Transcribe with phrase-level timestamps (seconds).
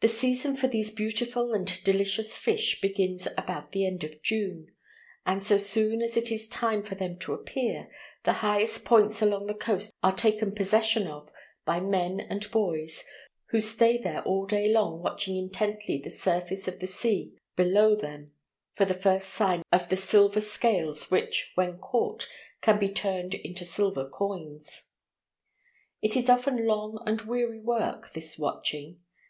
[0.00, 4.68] The season for these beautiful and delicious fish begins about the end of June,
[5.26, 7.90] and so soon as it is time for them to appear,
[8.22, 11.30] the highest points along the coast are taken possession of
[11.66, 13.04] by men and boys,
[13.50, 18.28] who stay there all day long watching intently the surface of the sea below them
[18.72, 22.30] for the first sign of the silver scales which, when caught,
[22.62, 24.92] can be turned into silver coins.
[26.00, 29.00] It is often long and weary work this watching.